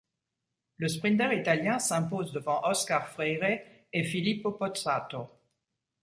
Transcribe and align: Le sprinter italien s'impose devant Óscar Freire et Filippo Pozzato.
Le 0.77 0.87
sprinter 0.87 1.31
italien 1.31 1.77
s'impose 1.77 2.31
devant 2.33 2.67
Óscar 2.67 3.07
Freire 3.09 3.63
et 3.93 4.03
Filippo 4.03 4.51
Pozzato. 4.53 5.29